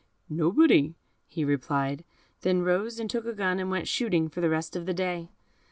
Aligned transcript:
"Nobody," 0.31 0.95
he 1.27 1.45
replied; 1.45 2.03
then 2.41 2.63
rose, 2.63 2.99
and 2.99 3.07
took 3.07 3.27
a 3.27 3.33
gun, 3.33 3.59
and 3.59 3.69
went 3.69 3.87
shooting 3.87 4.29
for 4.29 4.41
the 4.41 4.49
rest 4.49 4.75
of 4.75 4.87
the 4.87 4.95
day. 4.95 5.29